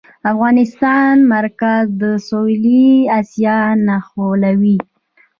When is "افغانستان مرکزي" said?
0.33-2.03